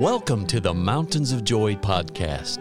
Welcome 0.00 0.46
to 0.46 0.60
the 0.60 0.72
Mountains 0.72 1.30
of 1.30 1.44
Joy 1.44 1.74
podcast, 1.74 2.58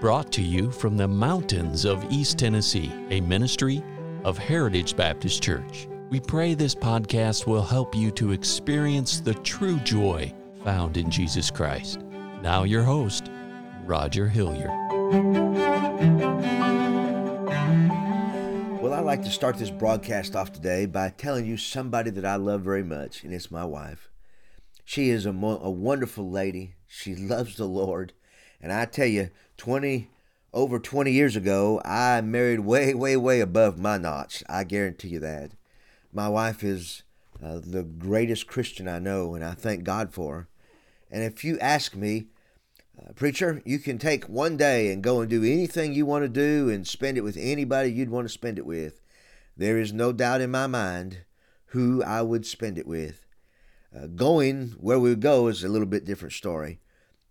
brought 0.00 0.32
to 0.32 0.42
you 0.42 0.72
from 0.72 0.96
the 0.96 1.06
mountains 1.06 1.84
of 1.84 2.04
East 2.10 2.36
Tennessee, 2.36 2.90
a 3.10 3.20
ministry 3.20 3.80
of 4.24 4.36
Heritage 4.36 4.96
Baptist 4.96 5.40
Church. 5.40 5.86
We 6.08 6.18
pray 6.18 6.54
this 6.54 6.74
podcast 6.74 7.46
will 7.46 7.62
help 7.62 7.94
you 7.94 8.10
to 8.10 8.32
experience 8.32 9.20
the 9.20 9.34
true 9.34 9.78
joy 9.78 10.34
found 10.64 10.96
in 10.96 11.12
Jesus 11.12 11.48
Christ. 11.48 12.00
Now, 12.42 12.64
your 12.64 12.82
host, 12.82 13.30
Roger 13.84 14.26
Hilliard. 14.26 14.70
Well, 18.82 18.94
I'd 18.94 19.04
like 19.04 19.22
to 19.22 19.30
start 19.30 19.58
this 19.58 19.70
broadcast 19.70 20.34
off 20.34 20.50
today 20.50 20.86
by 20.86 21.10
telling 21.10 21.46
you 21.46 21.56
somebody 21.56 22.10
that 22.10 22.24
I 22.24 22.34
love 22.34 22.62
very 22.62 22.82
much, 22.82 23.22
and 23.22 23.32
it's 23.32 23.48
my 23.48 23.64
wife. 23.64 24.09
She 24.90 25.10
is 25.10 25.24
a, 25.24 25.32
mo- 25.32 25.60
a 25.62 25.70
wonderful 25.70 26.28
lady. 26.28 26.74
She 26.88 27.14
loves 27.14 27.54
the 27.54 27.64
Lord. 27.64 28.12
And 28.60 28.72
I 28.72 28.86
tell 28.86 29.06
you, 29.06 29.30
20 29.56 30.10
over 30.52 30.80
20 30.80 31.12
years 31.12 31.36
ago, 31.36 31.80
I 31.84 32.20
married 32.22 32.58
way, 32.58 32.92
way, 32.92 33.16
way 33.16 33.38
above 33.38 33.78
my 33.78 33.98
notch. 33.98 34.42
I 34.48 34.64
guarantee 34.64 35.10
you 35.10 35.20
that. 35.20 35.52
My 36.12 36.28
wife 36.28 36.64
is 36.64 37.04
uh, 37.40 37.60
the 37.64 37.84
greatest 37.84 38.48
Christian 38.48 38.88
I 38.88 38.98
know, 38.98 39.36
and 39.36 39.44
I 39.44 39.52
thank 39.52 39.84
God 39.84 40.12
for 40.12 40.34
her. 40.34 40.48
And 41.08 41.22
if 41.22 41.44
you 41.44 41.56
ask 41.60 41.94
me, 41.94 42.26
uh, 43.00 43.12
preacher, 43.12 43.62
you 43.64 43.78
can 43.78 43.96
take 43.96 44.24
one 44.24 44.56
day 44.56 44.90
and 44.90 45.04
go 45.04 45.20
and 45.20 45.30
do 45.30 45.44
anything 45.44 45.92
you 45.92 46.04
want 46.04 46.24
to 46.24 46.28
do 46.28 46.68
and 46.68 46.84
spend 46.84 47.16
it 47.16 47.22
with 47.22 47.36
anybody 47.36 47.92
you'd 47.92 48.10
want 48.10 48.24
to 48.24 48.28
spend 48.28 48.58
it 48.58 48.66
with. 48.66 49.00
There 49.56 49.78
is 49.78 49.92
no 49.92 50.12
doubt 50.12 50.40
in 50.40 50.50
my 50.50 50.66
mind 50.66 51.18
who 51.66 52.02
I 52.02 52.22
would 52.22 52.44
spend 52.44 52.76
it 52.76 52.88
with. 52.88 53.24
Uh, 53.94 54.06
going 54.06 54.68
where 54.78 54.98
we 55.00 55.10
would 55.10 55.20
go 55.20 55.48
is 55.48 55.64
a 55.64 55.68
little 55.68 55.86
bit 55.86 56.04
different 56.04 56.32
story, 56.32 56.80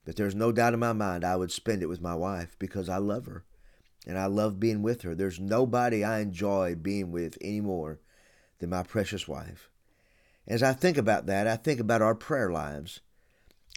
but 0.06 0.18
there's 0.18 0.36
no 0.36 0.52
doubt 0.52 0.74
in 0.74 0.80
my 0.80 0.92
mind 0.92 1.24
I 1.24 1.38
would 1.38 1.52
spend 1.52 1.82
it 1.82 1.88
with 1.88 2.02
my 2.02 2.16
wife 2.16 2.58
because 2.60 2.90
I 2.90 2.98
love 2.98 3.26
her 3.28 3.46
and 4.06 4.18
I 4.18 4.26
love 4.26 4.60
being 4.60 4.82
with 4.82 5.04
her. 5.04 5.16
There's 5.16 5.40
nobody 5.40 6.04
I 6.04 6.20
enjoy 6.20 6.76
being 6.76 7.12
with 7.12 7.38
any 7.40 7.62
more 7.62 8.00
than 8.60 8.72
my 8.72 8.84
precious 8.84 9.28
wife. 9.28 9.70
As 10.48 10.64
I 10.64 10.74
think 10.74 10.98
about 10.98 11.28
that, 11.28 11.48
I 11.48 11.56
think 11.56 11.80
about 11.80 12.02
our 12.02 12.16
prayer 12.16 12.52
lives. 12.52 13.02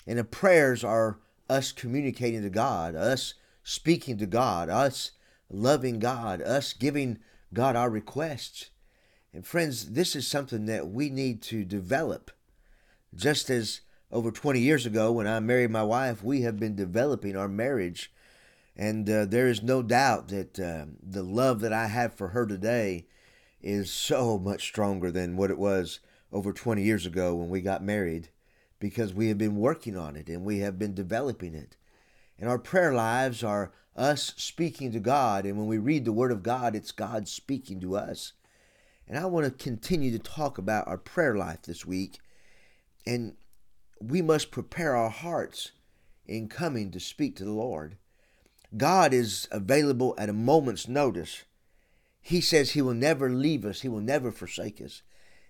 And 0.06 0.18
the 0.18 0.24
prayers 0.24 0.82
are 0.82 1.20
us 1.48 1.70
communicating 1.70 2.42
to 2.42 2.50
God, 2.50 2.96
us 2.96 3.34
speaking 3.62 4.18
to 4.18 4.26
God, 4.26 4.68
us 4.68 5.12
loving 5.50 5.98
God, 5.98 6.40
us 6.42 6.72
giving 6.72 7.18
God 7.52 7.76
our 7.76 7.90
requests. 7.90 8.70
And 9.32 9.46
friends, 9.46 9.92
this 9.92 10.16
is 10.16 10.26
something 10.26 10.66
that 10.66 10.88
we 10.88 11.10
need 11.10 11.42
to 11.42 11.64
develop 11.64 12.30
just 13.14 13.50
as 13.50 13.80
over 14.10 14.30
20 14.30 14.60
years 14.60 14.84
ago, 14.84 15.10
when 15.10 15.26
I 15.26 15.40
married 15.40 15.70
my 15.70 15.82
wife, 15.82 16.22
we 16.22 16.42
have 16.42 16.58
been 16.58 16.76
developing 16.76 17.36
our 17.36 17.48
marriage. 17.48 18.12
And 18.76 19.08
uh, 19.08 19.24
there 19.24 19.48
is 19.48 19.62
no 19.62 19.82
doubt 19.82 20.28
that 20.28 20.58
uh, 20.58 20.86
the 21.02 21.22
love 21.22 21.60
that 21.60 21.72
I 21.72 21.86
have 21.86 22.14
for 22.14 22.28
her 22.28 22.46
today 22.46 23.06
is 23.60 23.90
so 23.90 24.38
much 24.38 24.62
stronger 24.62 25.10
than 25.10 25.36
what 25.36 25.50
it 25.50 25.58
was 25.58 26.00
over 26.32 26.52
20 26.52 26.82
years 26.82 27.06
ago 27.06 27.34
when 27.34 27.48
we 27.48 27.60
got 27.60 27.82
married 27.82 28.28
because 28.78 29.14
we 29.14 29.28
have 29.28 29.38
been 29.38 29.56
working 29.56 29.96
on 29.96 30.16
it 30.16 30.28
and 30.28 30.44
we 30.44 30.58
have 30.58 30.78
been 30.78 30.94
developing 30.94 31.54
it. 31.54 31.76
And 32.38 32.48
our 32.48 32.58
prayer 32.58 32.92
lives 32.92 33.44
are 33.44 33.72
us 33.94 34.34
speaking 34.36 34.90
to 34.92 35.00
God. 35.00 35.46
And 35.46 35.56
when 35.56 35.66
we 35.66 35.78
read 35.78 36.04
the 36.04 36.12
Word 36.12 36.32
of 36.32 36.42
God, 36.42 36.74
it's 36.74 36.92
God 36.92 37.28
speaking 37.28 37.80
to 37.80 37.96
us. 37.96 38.32
And 39.06 39.18
I 39.18 39.26
want 39.26 39.46
to 39.46 39.64
continue 39.64 40.10
to 40.10 40.18
talk 40.18 40.58
about 40.58 40.88
our 40.88 40.98
prayer 40.98 41.36
life 41.36 41.62
this 41.62 41.86
week 41.86 42.18
and 43.06 43.36
we 44.00 44.22
must 44.22 44.50
prepare 44.50 44.96
our 44.96 45.10
hearts 45.10 45.72
in 46.26 46.48
coming 46.48 46.90
to 46.90 47.00
speak 47.00 47.36
to 47.36 47.44
the 47.44 47.52
Lord. 47.52 47.96
God 48.76 49.12
is 49.12 49.48
available 49.50 50.14
at 50.18 50.28
a 50.28 50.34
moment's 50.34 50.88
notice. 50.88 51.44
He 52.20 52.40
says 52.40 52.70
He 52.70 52.82
will 52.82 52.94
never 52.94 53.30
leave 53.30 53.64
us, 53.64 53.80
He 53.80 53.88
will 53.88 54.00
never 54.00 54.30
forsake 54.30 54.80
us. 54.80 55.02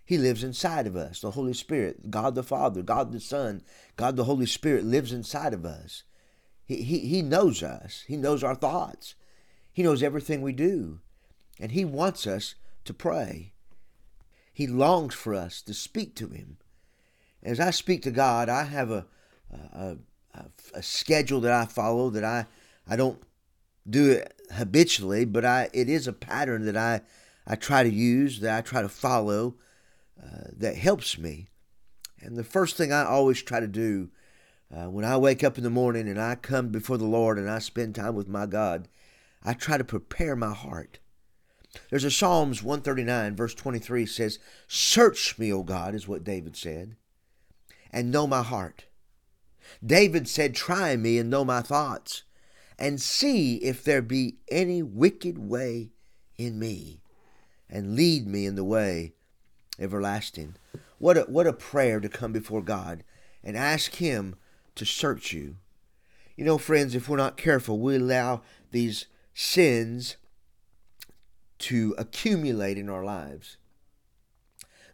He 0.04 0.18
lives 0.18 0.42
inside 0.42 0.86
of 0.86 0.96
us. 0.96 1.20
The 1.20 1.30
Holy 1.32 1.54
Spirit, 1.54 2.10
God 2.10 2.34
the 2.34 2.42
Father, 2.42 2.82
God 2.82 3.12
the 3.12 3.20
Son, 3.20 3.62
God 3.96 4.16
the 4.16 4.24
Holy 4.24 4.46
Spirit 4.46 4.84
lives 4.84 5.12
inside 5.12 5.54
of 5.54 5.64
us. 5.64 6.02
He, 6.64 6.82
he, 6.82 6.98
he 7.00 7.22
knows 7.22 7.62
us, 7.62 8.04
He 8.06 8.16
knows 8.16 8.42
our 8.42 8.54
thoughts, 8.54 9.14
He 9.72 9.82
knows 9.82 10.02
everything 10.02 10.42
we 10.42 10.52
do, 10.52 11.00
and 11.60 11.72
He 11.72 11.84
wants 11.84 12.26
us 12.26 12.56
to 12.84 12.94
pray. 12.94 13.52
He 14.52 14.66
longs 14.66 15.14
for 15.14 15.34
us 15.34 15.62
to 15.62 15.74
speak 15.74 16.14
to 16.16 16.28
Him 16.28 16.58
as 17.42 17.60
I 17.60 17.70
speak 17.70 18.02
to 18.02 18.10
God, 18.10 18.48
I 18.48 18.64
have 18.64 18.90
a, 18.90 19.06
a, 19.52 19.96
a, 20.34 20.44
a 20.74 20.82
schedule 20.82 21.40
that 21.40 21.52
I 21.52 21.66
follow 21.66 22.10
that 22.10 22.24
I, 22.24 22.46
I 22.88 22.96
don't 22.96 23.20
do 23.88 24.10
it 24.12 24.32
habitually, 24.52 25.24
but 25.24 25.44
I 25.44 25.68
it 25.72 25.88
is 25.88 26.06
a 26.06 26.12
pattern 26.12 26.64
that 26.66 26.76
I, 26.76 27.00
I 27.46 27.56
try 27.56 27.82
to 27.82 27.90
use, 27.90 28.40
that 28.40 28.56
I 28.56 28.60
try 28.60 28.82
to 28.82 28.88
follow, 28.88 29.56
uh, 30.22 30.50
that 30.56 30.76
helps 30.76 31.18
me. 31.18 31.48
And 32.20 32.36
the 32.36 32.44
first 32.44 32.76
thing 32.76 32.92
I 32.92 33.04
always 33.04 33.42
try 33.42 33.58
to 33.58 33.66
do 33.66 34.10
uh, 34.74 34.88
when 34.88 35.04
I 35.04 35.16
wake 35.16 35.42
up 35.42 35.58
in 35.58 35.64
the 35.64 35.70
morning 35.70 36.08
and 36.08 36.20
I 36.20 36.36
come 36.36 36.68
before 36.68 36.96
the 36.96 37.04
Lord 37.04 37.38
and 37.38 37.50
I 37.50 37.58
spend 37.58 37.94
time 37.96 38.14
with 38.14 38.28
my 38.28 38.46
God, 38.46 38.88
I 39.42 39.54
try 39.54 39.76
to 39.76 39.84
prepare 39.84 40.36
my 40.36 40.54
heart. 40.54 41.00
There's 41.90 42.04
a 42.04 42.10
Psalms 42.10 42.62
139, 42.62 43.34
verse 43.34 43.54
23 43.54 44.06
says, 44.06 44.38
Search 44.68 45.38
me, 45.38 45.52
O 45.52 45.62
God, 45.62 45.94
is 45.94 46.06
what 46.06 46.22
David 46.22 46.56
said 46.56 46.96
and 47.92 48.10
know 48.10 48.26
my 48.26 48.42
heart. 48.42 48.84
David 49.84 50.28
said, 50.28 50.54
Try 50.54 50.96
me 50.96 51.18
and 51.18 51.30
know 51.30 51.44
my 51.44 51.60
thoughts, 51.60 52.22
and 52.78 53.00
see 53.00 53.56
if 53.56 53.84
there 53.84 54.02
be 54.02 54.36
any 54.50 54.82
wicked 54.82 55.38
way 55.38 55.90
in 56.36 56.58
me, 56.58 57.00
and 57.68 57.94
lead 57.94 58.26
me 58.26 58.46
in 58.46 58.54
the 58.54 58.64
way 58.64 59.12
everlasting. 59.78 60.56
What 60.98 61.16
a, 61.16 61.22
what 61.22 61.46
a 61.46 61.52
prayer 61.52 62.00
to 62.00 62.08
come 62.08 62.32
before 62.32 62.62
God 62.62 63.04
and 63.42 63.56
ask 63.56 63.96
Him 63.96 64.36
to 64.76 64.84
search 64.84 65.32
you. 65.32 65.56
You 66.36 66.44
know, 66.44 66.58
friends, 66.58 66.94
if 66.94 67.08
we're 67.08 67.16
not 67.16 67.36
careful, 67.36 67.78
we 67.78 67.96
allow 67.96 68.42
these 68.70 69.06
sins 69.34 70.16
to 71.58 71.94
accumulate 71.98 72.78
in 72.78 72.88
our 72.88 73.04
lives. 73.04 73.56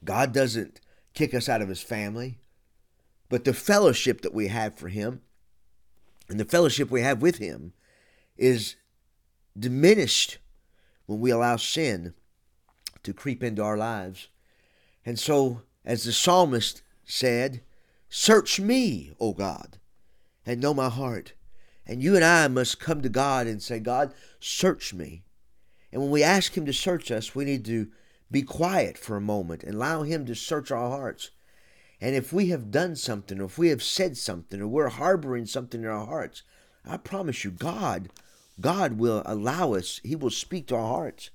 God 0.04 0.32
doesn't 0.32 0.80
kick 1.14 1.34
us 1.34 1.48
out 1.48 1.62
of 1.62 1.68
His 1.68 1.82
family. 1.82 2.38
But 3.28 3.44
the 3.44 3.54
fellowship 3.54 4.22
that 4.22 4.34
we 4.34 4.48
have 4.48 4.74
for 4.74 4.88
Him 4.88 5.20
and 6.28 6.38
the 6.38 6.44
fellowship 6.44 6.90
we 6.90 7.02
have 7.02 7.22
with 7.22 7.38
Him 7.38 7.72
is 8.36 8.76
diminished 9.58 10.38
when 11.06 11.20
we 11.20 11.30
allow 11.30 11.56
sin 11.56 12.14
to 13.02 13.12
creep 13.12 13.42
into 13.42 13.62
our 13.62 13.76
lives. 13.76 14.28
And 15.04 15.18
so, 15.18 15.62
as 15.84 16.04
the 16.04 16.12
psalmist 16.12 16.82
said, 17.04 17.62
Search 18.10 18.58
me, 18.58 19.12
O 19.20 19.32
God, 19.32 19.78
and 20.46 20.60
know 20.60 20.74
my 20.74 20.88
heart. 20.88 21.34
And 21.86 22.02
you 22.02 22.14
and 22.14 22.24
I 22.24 22.48
must 22.48 22.80
come 22.80 23.02
to 23.02 23.08
God 23.08 23.46
and 23.46 23.62
say, 23.62 23.80
God, 23.80 24.12
search 24.40 24.92
me. 24.92 25.24
And 25.90 26.02
when 26.02 26.10
we 26.10 26.22
ask 26.22 26.56
Him 26.56 26.66
to 26.66 26.72
search 26.72 27.10
us, 27.10 27.34
we 27.34 27.44
need 27.44 27.64
to 27.66 27.88
be 28.30 28.42
quiet 28.42 28.98
for 28.98 29.16
a 29.16 29.22
moment 29.22 29.62
and 29.62 29.74
allow 29.74 30.02
Him 30.02 30.26
to 30.26 30.34
search 30.34 30.70
our 30.70 30.90
hearts. 30.90 31.30
And 32.00 32.14
if 32.14 32.32
we 32.32 32.48
have 32.48 32.70
done 32.70 32.96
something, 32.96 33.40
or 33.40 33.44
if 33.44 33.58
we 33.58 33.68
have 33.68 33.82
said 33.82 34.16
something, 34.16 34.60
or 34.60 34.68
we're 34.68 34.88
harboring 34.88 35.46
something 35.46 35.82
in 35.82 35.88
our 35.88 36.06
hearts, 36.06 36.42
I 36.86 36.96
promise 36.96 37.44
you, 37.44 37.50
God, 37.50 38.10
God 38.60 38.98
will 38.98 39.22
allow 39.26 39.74
us, 39.74 40.00
He 40.04 40.14
will 40.14 40.30
speak 40.30 40.68
to 40.68 40.76
our 40.76 40.86
hearts. 40.86 41.30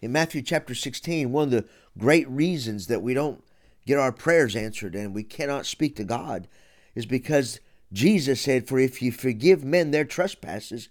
In 0.00 0.12
Matthew 0.12 0.42
chapter 0.42 0.74
16, 0.74 1.32
one 1.32 1.44
of 1.44 1.50
the 1.50 1.64
great 1.98 2.28
reasons 2.28 2.88
that 2.88 3.02
we 3.02 3.14
don't 3.14 3.42
get 3.86 3.98
our 3.98 4.12
prayers 4.12 4.54
answered 4.54 4.94
and 4.94 5.14
we 5.14 5.22
cannot 5.22 5.66
speak 5.66 5.96
to 5.96 6.04
God 6.04 6.48
is 6.94 7.06
because 7.06 7.60
Jesus 7.92 8.40
said, 8.40 8.68
For 8.68 8.78
if 8.78 9.00
you 9.00 9.12
forgive 9.12 9.64
men 9.64 9.90
their 9.90 10.04
trespasses, 10.04 10.88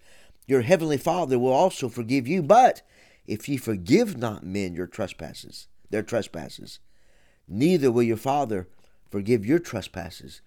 your 0.47 0.61
heavenly 0.61 0.97
Father 0.97 1.37
will 1.37 1.51
also 1.51 1.89
forgive 1.89 2.27
you. 2.27 2.41
But 2.41 2.81
if 3.27 3.47
ye 3.47 3.57
forgive 3.57 4.17
not 4.17 4.43
men 4.43 4.73
your 4.73 4.87
trespasses, 4.87 5.67
their 5.89 6.03
trespasses, 6.03 6.79
neither 7.47 7.91
will 7.91 8.03
your 8.03 8.17
Father 8.17 8.67
forgive 9.09 9.45
your 9.45 9.59
trespasses. 9.59 10.41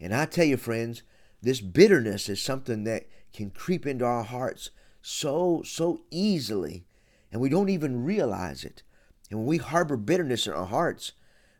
And 0.00 0.14
I 0.14 0.26
tell 0.26 0.44
you, 0.44 0.56
friends, 0.56 1.02
this 1.42 1.60
bitterness 1.60 2.28
is 2.28 2.42
something 2.42 2.84
that 2.84 3.06
can 3.32 3.50
creep 3.50 3.86
into 3.86 4.04
our 4.04 4.24
hearts 4.24 4.70
so, 5.02 5.62
so 5.64 6.02
easily, 6.10 6.84
and 7.30 7.40
we 7.40 7.48
don't 7.48 7.68
even 7.68 8.04
realize 8.04 8.64
it. 8.64 8.82
And 9.30 9.40
when 9.40 9.46
we 9.46 9.58
harbor 9.58 9.96
bitterness 9.96 10.46
in 10.46 10.52
our 10.52 10.66
hearts, 10.66 11.12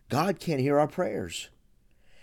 God 0.08 0.40
can't 0.40 0.60
hear 0.60 0.78
our 0.78 0.88
prayers. 0.88 1.48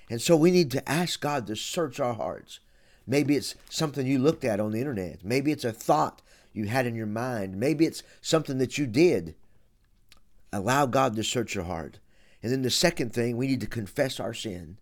And 0.09 0.21
so 0.21 0.35
we 0.35 0.51
need 0.51 0.71
to 0.71 0.89
ask 0.89 1.19
God 1.19 1.47
to 1.47 1.55
search 1.55 1.99
our 1.99 2.13
hearts. 2.13 2.59
Maybe 3.05 3.35
it's 3.35 3.55
something 3.69 4.05
you 4.05 4.19
looked 4.19 4.43
at 4.43 4.59
on 4.59 4.71
the 4.71 4.79
internet. 4.79 5.23
Maybe 5.23 5.51
it's 5.51 5.65
a 5.65 5.71
thought 5.71 6.21
you 6.53 6.65
had 6.65 6.85
in 6.85 6.95
your 6.95 7.07
mind. 7.07 7.57
Maybe 7.57 7.85
it's 7.85 8.03
something 8.21 8.57
that 8.59 8.77
you 8.77 8.85
did. 8.85 9.35
Allow 10.51 10.85
God 10.85 11.15
to 11.15 11.23
search 11.23 11.55
your 11.55 11.63
heart. 11.65 11.99
And 12.43 12.51
then 12.51 12.61
the 12.61 12.69
second 12.69 13.13
thing, 13.13 13.37
we 13.37 13.47
need 13.47 13.61
to 13.61 13.67
confess 13.67 14.19
our 14.19 14.33
sin. 14.33 14.77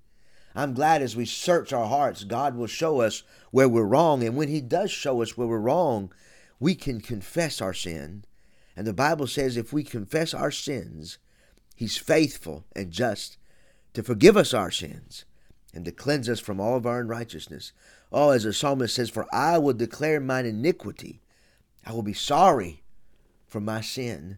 I'm 0.55 0.73
glad 0.73 1.01
as 1.01 1.15
we 1.15 1.25
search 1.25 1.71
our 1.71 1.87
hearts, 1.87 2.23
God 2.23 2.55
will 2.55 2.67
show 2.67 3.01
us 3.01 3.23
where 3.51 3.69
we're 3.69 3.85
wrong. 3.85 4.23
And 4.23 4.35
when 4.35 4.49
He 4.49 4.59
does 4.59 4.91
show 4.91 5.21
us 5.21 5.37
where 5.37 5.47
we're 5.47 5.59
wrong, 5.59 6.11
we 6.59 6.75
can 6.75 6.99
confess 6.99 7.61
our 7.61 7.73
sin. 7.73 8.25
And 8.75 8.85
the 8.87 8.93
Bible 8.93 9.27
says 9.27 9.55
if 9.55 9.71
we 9.71 9.83
confess 9.83 10.33
our 10.33 10.51
sins, 10.51 11.19
He's 11.75 11.97
faithful 11.97 12.65
and 12.75 12.91
just 12.91 13.37
to 13.93 14.03
forgive 14.03 14.35
us 14.35 14.53
our 14.53 14.71
sins 14.71 15.25
and 15.73 15.85
to 15.85 15.91
cleanse 15.91 16.27
us 16.27 16.39
from 16.39 16.59
all 16.59 16.75
of 16.75 16.85
our 16.85 16.99
unrighteousness. 16.99 17.71
Oh, 18.11 18.31
as 18.31 18.43
the 18.43 18.53
psalmist 18.53 18.95
says, 18.95 19.09
For 19.09 19.27
I 19.33 19.57
will 19.57 19.73
declare 19.73 20.19
mine 20.19 20.45
iniquity. 20.45 21.21
I 21.85 21.93
will 21.93 22.03
be 22.03 22.13
sorry 22.13 22.83
for 23.47 23.59
my 23.59 23.81
sin. 23.81 24.37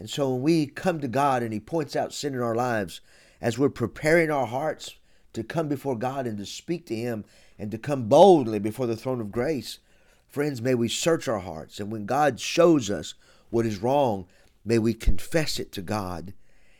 And 0.00 0.08
so 0.08 0.32
when 0.32 0.40
we 0.40 0.64
come 0.64 0.98
to 1.00 1.08
God 1.08 1.42
and 1.42 1.52
He 1.52 1.60
points 1.60 1.94
out 1.94 2.14
sin 2.14 2.32
in 2.32 2.40
our 2.40 2.54
lives, 2.54 3.02
as 3.38 3.58
we're 3.58 3.68
preparing 3.68 4.30
our 4.30 4.46
hearts 4.46 4.94
to 5.34 5.44
come 5.44 5.68
before 5.68 5.94
God 5.94 6.26
and 6.26 6.38
to 6.38 6.46
speak 6.46 6.86
to 6.86 6.96
Him 6.96 7.26
and 7.58 7.70
to 7.70 7.76
come 7.76 8.08
boldly 8.08 8.58
before 8.58 8.86
the 8.86 8.96
throne 8.96 9.20
of 9.20 9.30
grace, 9.30 9.78
friends, 10.26 10.62
may 10.62 10.74
we 10.74 10.88
search 10.88 11.28
our 11.28 11.40
hearts. 11.40 11.78
And 11.78 11.92
when 11.92 12.06
God 12.06 12.40
shows 12.40 12.88
us 12.88 13.12
what 13.50 13.66
is 13.66 13.82
wrong, 13.82 14.24
may 14.64 14.78
we 14.78 14.94
confess 14.94 15.58
it 15.58 15.70
to 15.72 15.82
God. 15.82 16.32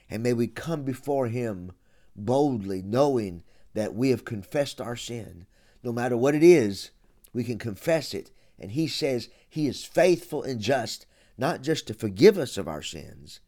And 0.09 0.23
may 0.23 0.33
we 0.33 0.47
come 0.47 0.85
before 0.85 1.27
Him 1.27 1.73
boldly, 2.17 2.81
knowing 2.81 3.43
that 3.75 3.95
we 3.95 4.09
have 4.09 4.25
confessed 4.25 4.81
our 4.81 4.97
sin. 4.97 5.45
No 5.83 5.93
matter 5.93 6.17
what 6.17 6.35
it 6.35 6.43
is, 6.43 6.91
we 7.35 7.45
can 7.45 7.59
confess 7.59 8.15
it. 8.15 8.31
And 8.59 8.71
He 8.71 8.87
says 8.89 9.29
He 9.47 9.67
is 9.67 9.85
faithful 9.85 10.43
and 10.43 10.59
just, 10.59 11.05
not 11.41 11.63
just 11.63 11.87
to 11.87 11.95
forgive 11.95 12.37
us 12.37 12.59
of 12.59 12.69
our 12.69 12.83
sins, 12.83 13.41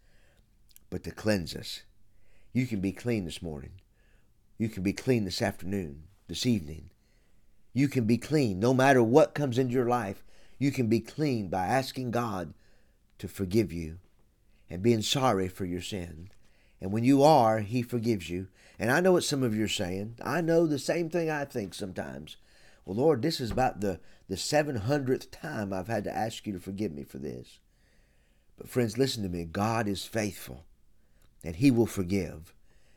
but 0.89 1.05
to 1.05 1.11
cleanse 1.11 1.55
us. 1.55 1.83
You 2.55 2.67
can 2.67 2.81
be 2.81 2.93
clean 2.93 3.27
this 3.27 3.43
morning. 3.43 3.73
You 4.57 4.71
can 4.71 4.83
be 4.83 4.95
clean 4.95 5.25
this 5.25 5.43
afternoon, 5.43 6.05
this 6.27 6.47
evening. 6.47 6.91
You 7.75 7.89
can 7.89 8.05
be 8.05 8.17
clean 8.17 8.59
no 8.59 8.73
matter 8.73 9.03
what 9.03 9.35
comes 9.35 9.59
into 9.59 9.75
your 9.75 9.89
life. 9.89 10.25
You 10.59 10.73
can 10.73 10.89
be 10.89 11.01
clean 11.01 11.49
by 11.49 11.67
asking 11.67 12.13
God 12.13 12.55
to 13.19 13.29
forgive 13.29 13.73
you 13.73 13.99
and 14.71 14.83
being 14.83 15.03
sorry 15.03 15.49
for 15.49 15.67
your 15.67 15.83
sin. 15.83 16.31
And 16.81 16.93
when 16.93 17.05
you 17.05 17.23
are, 17.23 17.61
He 17.61 17.83
forgives 17.83 18.31
you. 18.31 18.49
And 18.79 18.91
I 18.91 19.01
know 19.01 19.13
what 19.13 19.25
some 19.25 19.43
of 19.43 19.55
you 19.55 19.65
are 19.65 19.69
saying. 19.69 20.17
I 20.25 20.41
know 20.41 20.67
the 20.67 20.79
same 20.79 21.11
thing 21.11 21.31
I 21.31 21.45
think 21.45 21.75
sometimes. 21.75 22.39
Well, 22.87 22.97
Lord, 22.97 23.21
this 23.21 23.41
is 23.41 23.51
about 23.51 23.81
the, 23.81 24.01
the 24.29 24.37
700th 24.37 25.31
time 25.31 25.73
I've 25.73 25.89
had 25.89 26.05
to 26.05 26.17
ask 26.17 26.47
you 26.47 26.55
to 26.55 26.59
forgive 26.59 26.93
me 26.93 27.05
for 27.05 27.19
this. 27.19 27.59
But, 28.57 28.69
friends, 28.69 28.99
listen 28.99 29.23
to 29.23 29.29
me. 29.29 29.45
God 29.45 29.89
is 29.89 30.05
faithful 30.05 30.65
and 31.45 31.57
He 31.57 31.71
will 31.71 31.87
forgive 31.87 32.55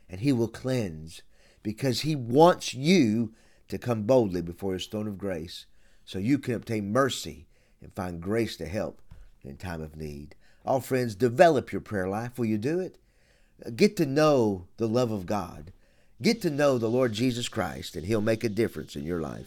and 0.08 0.20
He 0.20 0.32
will 0.32 0.48
cleanse 0.48 1.22
because 1.62 2.02
He 2.02 2.14
wants 2.14 2.74
you 2.74 3.32
to 3.68 3.78
come 3.78 4.02
boldly 4.02 4.42
before 4.42 4.74
His 4.74 4.86
throne 4.86 5.08
of 5.08 5.18
grace 5.18 5.66
so 6.04 6.18
you 6.18 6.38
can 6.38 6.54
obtain 6.54 6.92
mercy 6.92 7.46
and 7.82 7.92
find 7.92 8.20
grace 8.20 8.56
to 8.56 8.66
help 8.66 9.02
in 9.42 9.56
time 9.56 9.82
of 9.82 9.96
need. 9.96 10.34
All 10.64 10.80
friends, 10.80 11.14
develop 11.14 11.72
your 11.72 11.80
prayer 11.80 12.08
life. 12.08 12.38
Will 12.38 12.46
you 12.46 12.58
do 12.58 12.80
it? 12.80 12.98
Get 13.74 13.96
to 13.96 14.06
know 14.06 14.66
the 14.76 14.88
love 14.88 15.10
of 15.10 15.26
God. 15.26 15.72
Get 16.20 16.42
to 16.42 16.50
know 16.50 16.78
the 16.78 16.90
Lord 16.90 17.12
Jesus 17.12 17.48
Christ, 17.48 17.94
and 17.94 18.06
He'll 18.06 18.20
make 18.20 18.42
a 18.42 18.48
difference 18.48 18.96
in 18.96 19.04
your 19.04 19.20
life. 19.20 19.46